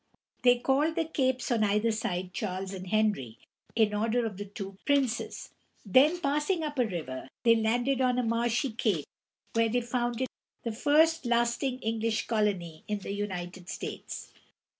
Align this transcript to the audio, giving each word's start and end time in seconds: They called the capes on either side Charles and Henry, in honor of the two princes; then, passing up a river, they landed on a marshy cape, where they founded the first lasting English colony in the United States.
They 0.41 0.57
called 0.57 0.95
the 0.95 1.05
capes 1.05 1.51
on 1.51 1.63
either 1.63 1.91
side 1.91 2.33
Charles 2.33 2.73
and 2.73 2.87
Henry, 2.87 3.37
in 3.75 3.93
honor 3.93 4.25
of 4.25 4.37
the 4.37 4.45
two 4.45 4.79
princes; 4.83 5.51
then, 5.85 6.19
passing 6.19 6.63
up 6.63 6.79
a 6.79 6.87
river, 6.87 7.29
they 7.43 7.55
landed 7.55 8.01
on 8.01 8.17
a 8.17 8.23
marshy 8.23 8.71
cape, 8.71 9.05
where 9.53 9.69
they 9.69 9.81
founded 9.81 10.27
the 10.63 10.71
first 10.71 11.27
lasting 11.27 11.77
English 11.81 12.25
colony 12.25 12.83
in 12.87 12.97
the 12.97 13.13
United 13.13 13.69
States. 13.69 14.31